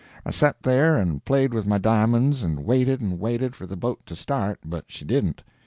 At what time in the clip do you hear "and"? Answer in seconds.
0.97-1.23, 2.43-2.65, 3.01-3.19